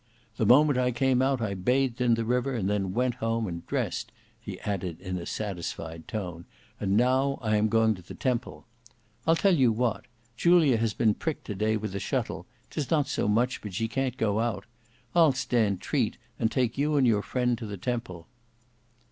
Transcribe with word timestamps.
The 0.37 0.47
moment 0.47 0.79
I 0.79 0.89
came 0.89 1.21
out 1.21 1.41
I 1.41 1.53
bathed 1.53 2.01
in 2.01 2.15
the 2.15 2.25
river, 2.25 2.55
and 2.55 2.67
then 2.67 2.91
went 2.91 3.17
home 3.21 3.45
and 3.45 3.63
dressed," 3.67 4.11
he 4.39 4.59
added 4.61 4.99
in 4.99 5.19
a 5.19 5.27
satisfied 5.27 6.07
tone; 6.07 6.45
"and 6.79 6.97
now 6.97 7.37
I 7.43 7.55
am 7.55 7.69
going 7.69 7.93
to 7.93 8.01
the 8.01 8.15
Temple. 8.15 8.65
I'll 9.27 9.35
tell 9.35 9.53
you 9.53 9.71
what, 9.71 10.05
Julia 10.35 10.77
has 10.77 10.95
been 10.95 11.13
pricked 11.13 11.45
to 11.45 11.53
day 11.55 11.77
with 11.77 11.93
a 11.93 11.99
shuttle, 11.99 12.47
'tis 12.71 12.89
not 12.89 13.15
much, 13.29 13.61
but 13.61 13.75
she 13.75 13.87
can't 13.87 14.17
go 14.17 14.39
out; 14.39 14.65
I'll 15.13 15.33
stand 15.33 15.81
treat, 15.81 16.17
and 16.39 16.51
take 16.51 16.79
you 16.79 16.95
and 16.97 17.05
your 17.05 17.21
friend 17.21 17.55
to 17.59 17.67
the 17.67 17.77
Temple." 17.77 18.25